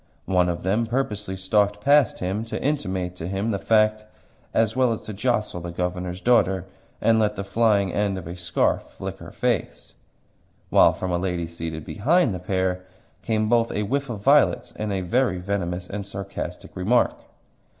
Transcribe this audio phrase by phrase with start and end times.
[0.25, 4.03] One of them purposely stalked past him to intimate to him the fact,
[4.51, 6.65] as well as to jostle the Governor's daughter,
[6.99, 9.93] and let the flying end of a scarf flick her face;
[10.71, 12.83] while from a lady seated behind the pair
[13.21, 17.13] came both a whiff of violets and a very venomous and sarcastic remark.